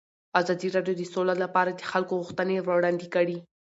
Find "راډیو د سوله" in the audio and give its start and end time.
0.75-1.33